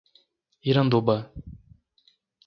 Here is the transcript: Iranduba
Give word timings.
Iranduba 0.69 1.17